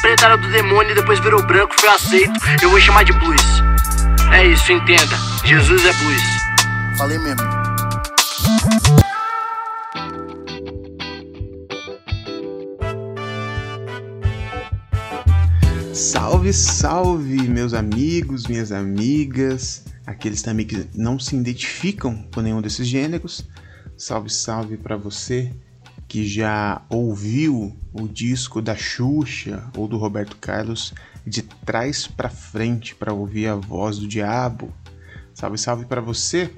[0.00, 2.32] preta era do demônio e depois virou branco, foi aceito.
[2.62, 3.40] Eu vou chamar de blues.
[4.32, 5.16] É isso, entenda.
[5.44, 6.22] Jesus é blues.
[6.96, 7.42] Falei mesmo.
[15.92, 22.86] Salve, salve, meus amigos, minhas amigas, aqueles também que não se identificam com nenhum desses
[22.86, 23.44] gêneros.
[23.96, 25.52] Salve, salve para você
[26.08, 30.92] que já ouviu o disco da Xuxa ou do Roberto Carlos
[31.26, 34.72] de trás para frente para ouvir a voz do diabo.
[35.32, 36.50] Salve, salve para você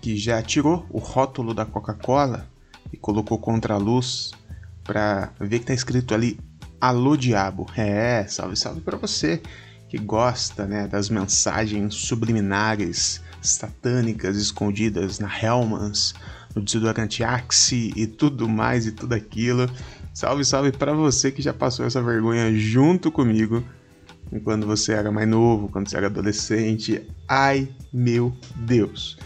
[0.00, 2.48] que já tirou o rótulo da Coca-Cola
[2.92, 4.32] e colocou contra a luz
[4.82, 6.38] para ver que tá escrito ali
[6.80, 7.66] Alô Diabo.
[7.76, 9.42] É, salve, salve para você
[9.88, 16.14] que gosta, né, das mensagens subliminares satânicas escondidas na Hellmans,
[16.54, 19.68] no desodorante Axe e tudo mais e tudo aquilo.
[20.12, 23.64] Salve, salve para você que já passou essa vergonha junto comigo
[24.44, 27.02] quando você era mais novo, quando você era adolescente.
[27.28, 29.18] Ai, meu Deus.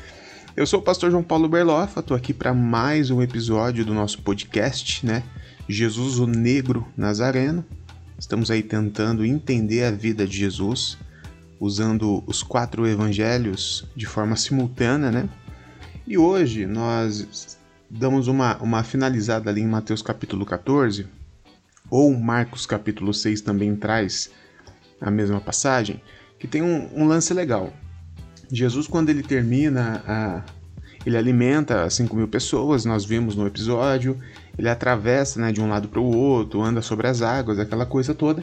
[0.57, 4.23] Eu sou o pastor João Paulo Berlofa, tô aqui para mais um episódio do nosso
[4.23, 5.23] podcast, né?
[5.69, 7.65] Jesus o Negro Nazareno.
[8.19, 10.97] Estamos aí tentando entender a vida de Jesus,
[11.59, 15.29] usando os quatro evangelhos de forma simultânea, né?
[16.07, 17.57] E hoje nós
[17.89, 21.07] damos uma, uma finalizada ali em Mateus capítulo 14,
[21.91, 24.31] ou Marcos capítulo 6 também traz
[25.01, 26.03] a mesma passagem,
[26.39, 27.73] que tem um, um lance legal.
[28.53, 30.43] Jesus, quando ele termina a,
[31.07, 34.19] ele alimenta 5 mil pessoas, nós vimos no episódio.
[34.59, 38.15] Ele atravessa né, de um lado para o outro, anda sobre as águas, aquela coisa
[38.15, 38.43] toda.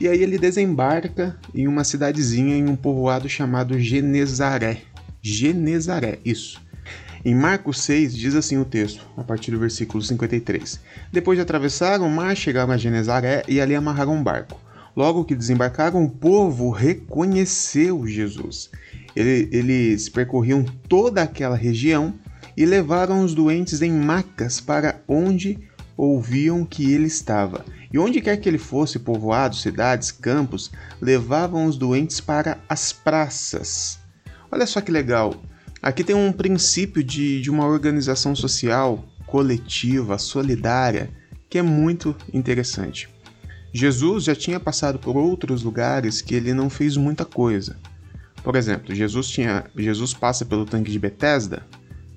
[0.00, 4.82] E aí ele desembarca em uma cidadezinha, em um povoado chamado Genezaré.
[5.20, 6.63] Genezaré, isso.
[7.24, 10.78] Em Marcos 6 diz assim o texto, a partir do versículo 53.
[11.10, 14.60] Depois de atravessar o mar, chegaram a Genezaré e ali amarraram um barco.
[14.94, 18.70] Logo que desembarcaram, o povo reconheceu Jesus.
[19.16, 22.12] Ele, eles percorriam toda aquela região
[22.54, 25.58] e levaram os doentes em macas para onde
[25.96, 27.64] ouviam que ele estava.
[27.90, 30.70] E onde quer que ele fosse, povoados, cidades, campos,
[31.00, 33.98] levavam os doentes para as praças.
[34.52, 35.34] Olha só que legal.
[35.84, 41.10] Aqui tem um princípio de, de uma organização social coletiva, solidária,
[41.50, 43.06] que é muito interessante.
[43.70, 47.76] Jesus já tinha passado por outros lugares que ele não fez muita coisa.
[48.42, 51.66] Por exemplo, Jesus, tinha, Jesus passa pelo tanque de Betesda,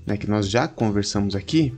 [0.05, 1.75] né, que nós já conversamos aqui,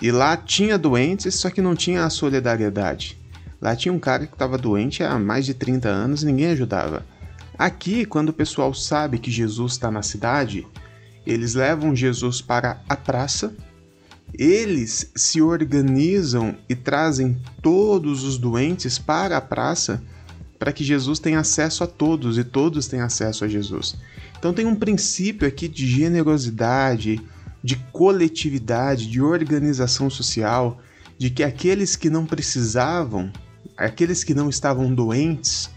[0.00, 3.18] e lá tinha doentes, só que não tinha a solidariedade.
[3.60, 7.04] Lá tinha um cara que estava doente há mais de 30 anos e ninguém ajudava.
[7.58, 10.66] Aqui, quando o pessoal sabe que Jesus está na cidade,
[11.30, 13.54] eles levam Jesus para a praça
[14.36, 20.02] eles se organizam e trazem todos os doentes para a praça
[20.58, 23.96] para que Jesus tenha acesso a todos e todos tenham acesso a Jesus.
[24.38, 27.20] Então tem um princípio aqui de generosidade,
[27.62, 30.80] de coletividade, de organização social,
[31.16, 33.32] de que aqueles que não precisavam,
[33.76, 35.70] aqueles que não estavam doentes,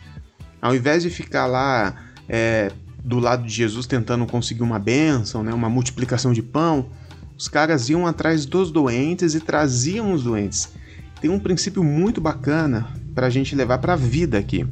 [0.61, 2.71] ao invés de ficar lá é,
[3.03, 6.87] do lado de Jesus tentando conseguir uma bênção, né, uma multiplicação de pão,
[7.37, 10.69] os caras iam atrás dos doentes e traziam os doentes.
[11.19, 14.65] Tem um princípio muito bacana para a gente levar para a vida aqui.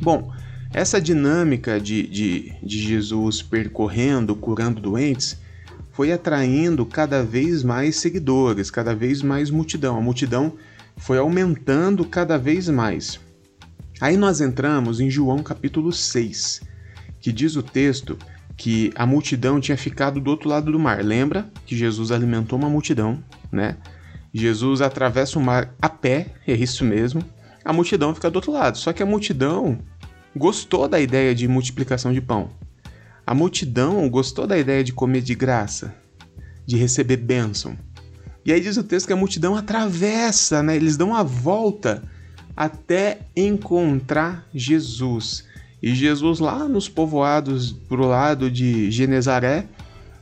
[0.00, 0.32] Bom,
[0.72, 5.36] essa dinâmica de, de, de Jesus percorrendo, curando doentes,
[5.92, 9.96] foi atraindo cada vez mais seguidores, cada vez mais multidão.
[9.96, 10.54] A multidão
[10.96, 13.20] foi aumentando cada vez mais.
[14.00, 16.62] Aí nós entramos em João capítulo 6,
[17.22, 18.18] que diz o texto
[18.56, 21.02] que a multidão tinha ficado do outro lado do mar.
[21.02, 23.76] Lembra que Jesus alimentou uma multidão, né?
[24.34, 27.24] Jesus atravessa o mar a pé, é isso mesmo.
[27.64, 28.76] A multidão fica do outro lado.
[28.76, 29.78] Só que a multidão
[30.34, 32.50] gostou da ideia de multiplicação de pão.
[33.26, 35.94] A multidão gostou da ideia de comer de graça,
[36.66, 37.78] de receber bênção.
[38.44, 40.74] E aí diz o texto que a multidão atravessa, né?
[40.74, 42.02] Eles dão a volta
[42.56, 45.46] até encontrar Jesus.
[45.82, 49.66] E Jesus, lá nos povoados pro lado de Genezaré,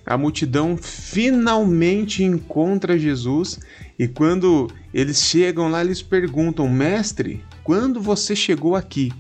[0.07, 3.61] a multidão finalmente encontra Jesus.
[3.99, 9.13] E quando eles chegam lá, eles perguntam: Mestre, quando você chegou aqui?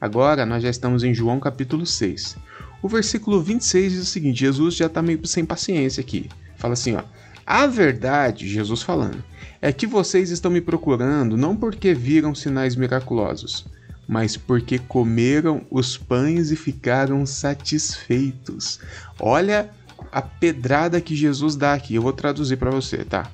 [0.00, 2.36] Agora nós já estamos em João capítulo 6.
[2.82, 6.30] O versículo 26 diz o seguinte: Jesus já está meio sem paciência aqui.
[6.56, 7.02] Fala assim: ó.
[7.44, 9.22] A verdade, Jesus falando,
[9.60, 13.66] é que vocês estão me procurando não porque viram sinais miraculosos
[14.06, 18.80] mas porque comeram os pães e ficaram satisfeitos.
[19.18, 19.70] Olha
[20.10, 21.94] a pedrada que Jesus dá aqui.
[21.94, 23.30] Eu vou traduzir para você, tá?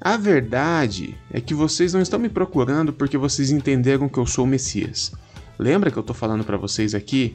[0.00, 4.44] A verdade é que vocês não estão me procurando porque vocês entenderam que eu sou
[4.44, 5.12] o Messias.
[5.58, 7.34] Lembra que eu estou falando para vocês aqui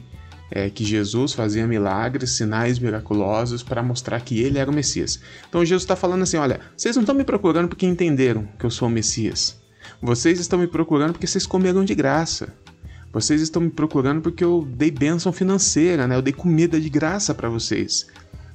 [0.50, 5.18] é, que Jesus fazia milagres, sinais miraculosos para mostrar que ele era o Messias.
[5.48, 8.70] Então Jesus está falando assim: olha, vocês não estão me procurando porque entenderam que eu
[8.70, 9.60] sou o Messias.
[10.00, 12.54] Vocês estão me procurando porque vocês comeram de graça.
[13.12, 16.16] Vocês estão me procurando porque eu dei bênção financeira, né?
[16.16, 18.06] Eu dei comida de graça para vocês.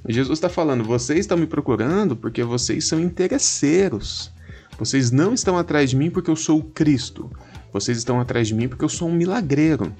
[0.07, 4.31] Jesus está falando: vocês estão me procurando porque vocês são interesseiros.
[4.79, 7.31] Vocês não estão atrás de mim porque eu sou o Cristo.
[7.71, 9.93] Vocês estão atrás de mim porque eu sou um milagreiro.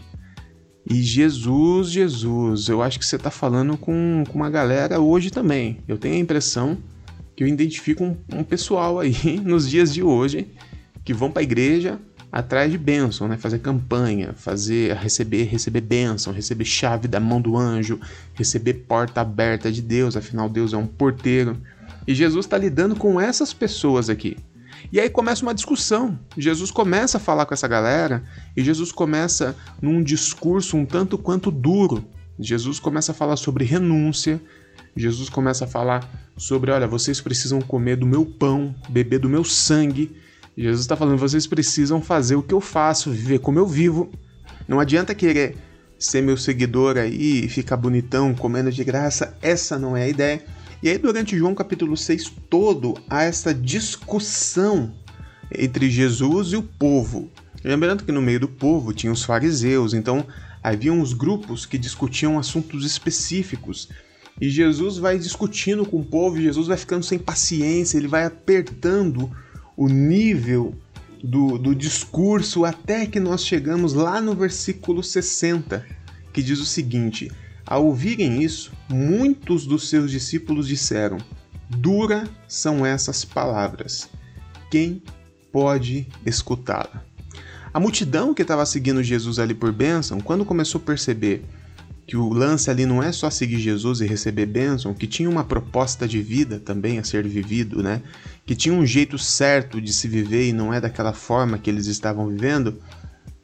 [0.90, 5.80] E Jesus, Jesus, eu acho que você está falando com, com uma galera hoje também.
[5.88, 6.78] Eu tenho a impressão
[7.36, 10.48] que eu identifico um, um pessoal aí nos dias de hoje
[11.08, 13.38] que vão para a igreja atrás de bênção, né?
[13.38, 17.98] Fazer campanha, fazer receber, receber bênção, receber chave da mão do anjo,
[18.34, 20.18] receber porta aberta de Deus.
[20.18, 21.58] Afinal, Deus é um porteiro.
[22.06, 24.36] E Jesus está lidando com essas pessoas aqui.
[24.92, 26.20] E aí começa uma discussão.
[26.38, 28.22] Jesus começa a falar com essa galera
[28.58, 32.04] e Jesus começa num discurso um tanto quanto duro.
[32.38, 34.42] Jesus começa a falar sobre renúncia.
[34.94, 36.06] Jesus começa a falar
[36.36, 40.27] sobre, olha, vocês precisam comer do meu pão, beber do meu sangue.
[40.58, 44.10] Jesus está falando, vocês precisam fazer o que eu faço, viver como eu vivo.
[44.68, 45.56] Não adianta querer
[46.00, 49.38] ser meu seguidor aí e ficar bonitão, comendo de graça.
[49.40, 50.44] Essa não é a ideia.
[50.82, 54.94] E aí, durante João capítulo 6 todo, há essa discussão
[55.56, 57.30] entre Jesus e o povo.
[57.64, 60.26] Lembrando que no meio do povo tinha os fariseus, então
[60.64, 63.90] havia uns grupos que discutiam assuntos específicos.
[64.42, 69.32] E Jesus vai discutindo com o povo, Jesus vai ficando sem paciência, ele vai apertando
[69.78, 70.74] o nível
[71.24, 75.86] do, do discurso até que nós chegamos lá no versículo 60,
[76.34, 77.32] que diz o seguinte:
[77.66, 81.18] ao ouvirem isso, muitos dos seus discípulos disseram:
[81.70, 84.10] Dura são essas palavras.
[84.72, 85.02] Quem
[85.52, 87.06] pode escutá-la?
[87.74, 91.44] A multidão que estava seguindo Jesus ali por bênção, quando começou a perceber
[92.08, 95.44] que o lance ali não é só seguir Jesus e receber bênção, que tinha uma
[95.44, 98.02] proposta de vida também a ser vivido, né?
[98.46, 101.86] Que tinha um jeito certo de se viver e não é daquela forma que eles
[101.86, 102.80] estavam vivendo,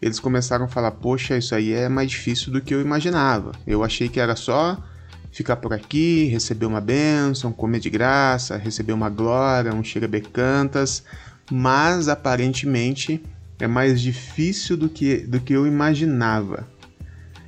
[0.01, 3.51] eles começaram a falar: Poxa, isso aí é mais difícil do que eu imaginava.
[3.67, 4.81] Eu achei que era só
[5.29, 11.03] ficar por aqui, receber uma bênção, comer de graça, receber uma glória, um chega becantas,
[11.51, 13.21] mas aparentemente
[13.59, 16.65] é mais difícil do que, do que eu imaginava.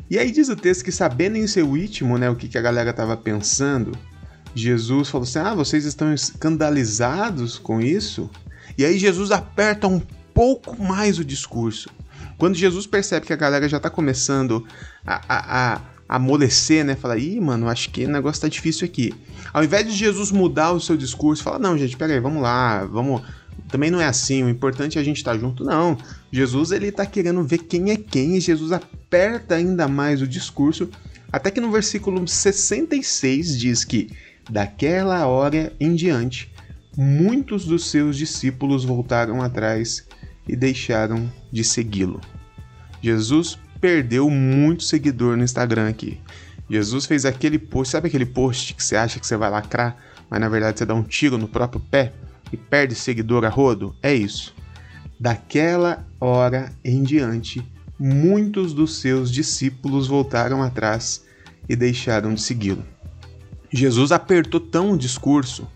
[0.09, 2.61] E aí diz o texto que sabendo em seu íntimo, né, o que, que a
[2.61, 3.91] galera estava pensando,
[4.53, 8.29] Jesus falou assim: "Ah, vocês estão escandalizados com isso?"
[8.77, 10.01] E aí Jesus aperta um
[10.33, 11.89] pouco mais o discurso.
[12.37, 14.65] Quando Jesus percebe que a galera já tá começando
[15.05, 16.95] a, a, a amolecer, né?
[16.95, 19.13] Fala, ih, mano, acho que o negócio tá difícil aqui.
[19.53, 23.21] Ao invés de Jesus mudar o seu discurso, fala, não, gente, peraí, vamos lá, vamos.
[23.69, 25.63] Também não é assim, o importante é a gente estar tá junto.
[25.63, 25.97] Não.
[26.31, 30.89] Jesus, ele tá querendo ver quem é quem, e Jesus aperta ainda mais o discurso,
[31.31, 34.09] até que no versículo 66 diz que,
[34.49, 36.53] daquela hora em diante,
[36.95, 40.07] muitos dos seus discípulos voltaram atrás
[40.47, 42.21] e deixaram de segui-lo.
[43.01, 46.19] Jesus perdeu muito seguidor no Instagram aqui.
[46.69, 49.97] Jesus fez aquele post, sabe aquele post que você acha que você vai lacrar,
[50.29, 52.13] mas na verdade você dá um tiro no próprio pé
[52.51, 53.95] e perde seguidor a rodo?
[54.01, 54.53] É isso.
[55.19, 57.65] Daquela hora em diante,
[57.99, 61.23] muitos dos seus discípulos voltaram atrás
[61.67, 62.85] e deixaram de segui-lo.
[63.71, 65.67] Jesus apertou tão o discurso,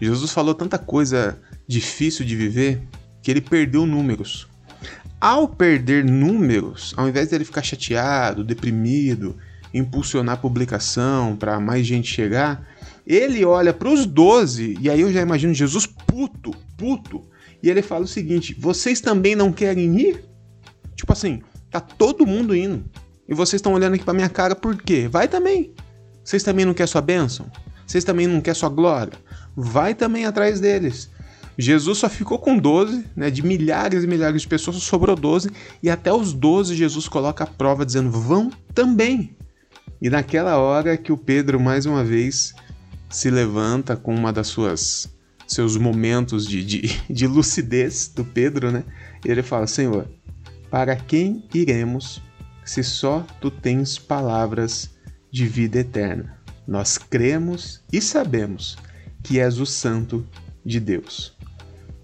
[0.00, 2.82] Jesus falou tanta coisa difícil de viver,
[3.22, 4.46] que ele perdeu números.
[5.20, 9.36] Ao perder números, ao invés de ele ficar chateado, deprimido,
[9.72, 12.66] impulsionar a publicação para mais gente chegar,
[13.06, 17.22] ele olha para os 12, e aí eu já imagino Jesus puto, puto,
[17.62, 20.24] e ele fala o seguinte: vocês também não querem ir?
[20.94, 22.84] Tipo assim, tá todo mundo indo.
[23.28, 25.08] E vocês estão olhando aqui para minha cara por quê?
[25.08, 25.72] Vai também.
[26.22, 27.50] Vocês também não querem sua bênção?
[27.86, 29.12] Vocês também não querem sua glória?
[29.56, 31.10] Vai também atrás deles.
[31.56, 35.50] Jesus só ficou com 12, né, de milhares e milhares de pessoas, sobrou 12,
[35.82, 39.36] e até os 12 Jesus coloca a prova dizendo: vão também.
[40.02, 42.54] E naquela hora que o Pedro mais uma vez
[43.14, 45.08] se levanta com uma das suas
[45.46, 48.82] seus momentos de, de, de lucidez do Pedro, né?
[49.24, 50.10] E ele fala: Senhor,
[50.68, 52.20] para quem iremos
[52.64, 54.90] se só tu tens palavras
[55.30, 56.36] de vida eterna?
[56.66, 58.76] Nós cremos e sabemos
[59.22, 60.26] que és o Santo
[60.66, 61.36] de Deus.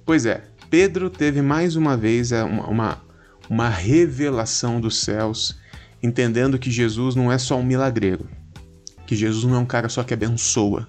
[0.07, 3.03] Pois é, Pedro teve mais uma vez é, uma, uma,
[3.49, 5.59] uma revelação dos céus,
[6.01, 8.29] entendendo que Jesus não é só um milagreiro,
[9.09, 10.87] que Jesus não é um cara só que abençoa,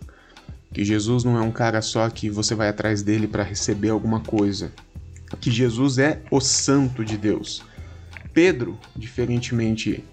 [0.74, 4.20] que Jesus não é um cara só que você vai atrás dele para receber alguma
[4.20, 4.72] coisa,
[5.40, 7.64] que Jesus é o Santo de Deus.
[8.34, 10.04] Pedro, diferentemente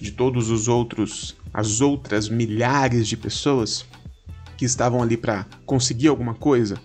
[0.00, 3.86] de todos os outros, as outras milhares de pessoas
[4.56, 6.78] que estavam ali para conseguir alguma coisa,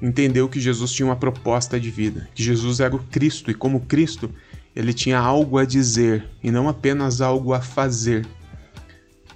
[0.00, 3.80] entendeu que Jesus tinha uma proposta de vida, que Jesus era o Cristo e como
[3.80, 4.30] Cristo,
[4.74, 8.26] ele tinha algo a dizer e não apenas algo a fazer.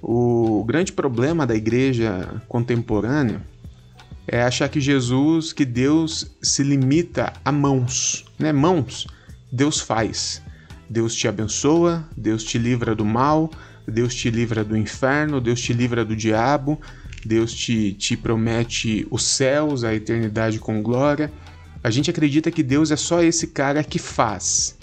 [0.03, 3.43] O grande problema da igreja contemporânea
[4.27, 8.53] é achar que Jesus, que Deus se limita a mãos, né?
[8.53, 9.07] Mãos,
[9.51, 10.43] Deus faz.
[10.89, 13.51] Deus te abençoa, Deus te livra do mal,
[13.87, 16.81] Deus te livra do inferno, Deus te livra do diabo,
[17.25, 21.33] Deus te, te promete os céus, a eternidade com glória.
[21.83, 24.79] A gente acredita que Deus é só esse cara que faz,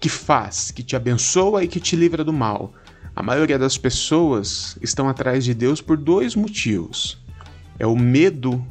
[0.00, 2.72] que faz, que te abençoa e que te livra do mal.
[3.18, 7.18] A maioria das pessoas estão atrás de Deus por dois motivos:
[7.76, 8.64] é o medo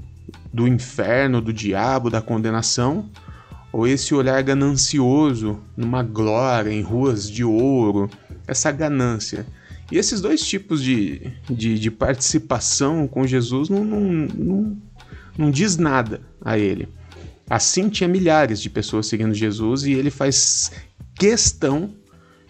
[0.54, 3.10] do inferno, do diabo, da condenação,
[3.74, 8.10] ou esse olhar ganancioso numa glória em ruas de ouro,
[8.48, 9.46] essa ganância.
[9.92, 14.00] E esses dois tipos de, de, de participação com Jesus não, não,
[14.34, 14.78] não,
[15.38, 16.88] não diz nada a ele.
[17.50, 20.72] Assim tinha milhares de pessoas seguindo Jesus e ele faz
[21.16, 21.94] questão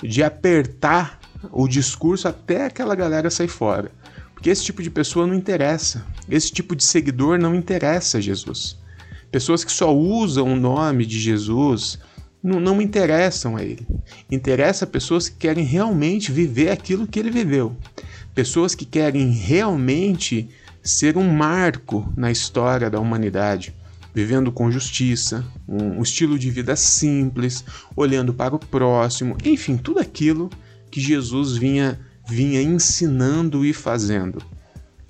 [0.04, 1.18] de apertar
[1.52, 3.92] o discurso até aquela galera sair fora.
[4.34, 6.06] Porque esse tipo de pessoa não interessa.
[6.30, 8.78] Esse tipo de seguidor não interessa a Jesus.
[9.32, 12.00] Pessoas que só usam o nome de Jesus
[12.42, 13.86] não, não interessam a ele.
[14.32, 17.76] Interessa pessoas que querem realmente viver aquilo que ele viveu.
[18.34, 20.50] Pessoas que querem realmente
[20.84, 23.76] ser um marco na história da humanidade,
[24.14, 27.64] vivendo com justiça, um, um estilo de vida simples,
[27.96, 30.50] olhando para o próximo, enfim, tudo aquilo
[30.90, 34.42] que Jesus vinha vinha ensinando e fazendo.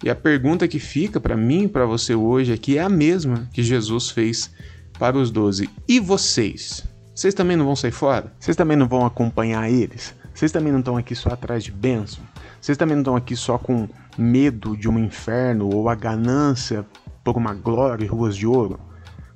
[0.04, 3.50] E a pergunta que fica para mim e para você hoje aqui é a mesma
[3.52, 4.52] que Jesus fez
[5.00, 5.70] para os doze.
[5.88, 6.84] E vocês?
[7.16, 8.32] Vocês também não vão sair fora?
[8.40, 10.14] Vocês também não vão acompanhar eles?
[10.34, 12.24] Vocês também não estão aqui só atrás de bênção?
[12.62, 16.86] Vocês também não estão aqui só com medo de um inferno ou a ganância
[17.24, 18.80] por uma glória e ruas de ouro?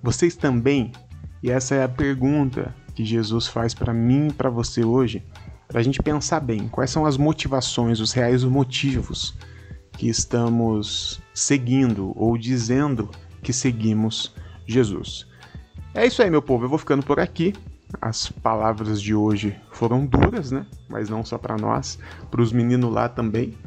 [0.03, 0.91] Vocês também?
[1.41, 5.24] E essa é a pergunta que Jesus faz para mim e para você hoje
[5.71, 9.33] para a gente pensar bem quais são as motivações, os reais motivos
[9.93, 13.09] que estamos seguindo ou dizendo
[13.41, 14.35] que seguimos
[14.67, 15.25] Jesus.
[15.93, 16.65] É isso aí, meu povo.
[16.65, 17.53] Eu vou ficando por aqui.
[18.01, 20.65] As palavras de hoje foram duras, né?
[20.89, 21.97] Mas não só para nós,
[22.29, 23.57] para os meninos lá também.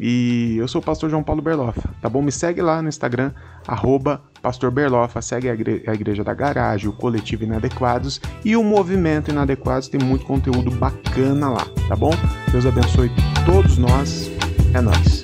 [0.00, 2.22] E eu sou o pastor João Paulo Berlofa, tá bom?
[2.22, 3.32] Me segue lá no Instagram,
[3.68, 4.72] arroba Pastor
[5.20, 10.00] segue a, igre a Igreja da Garagem, o Coletivo Inadequados e o Movimento Inadequados, tem
[10.00, 12.12] muito conteúdo bacana lá, tá bom?
[12.50, 13.10] Deus abençoe
[13.44, 14.30] todos nós,
[14.72, 15.19] é nós.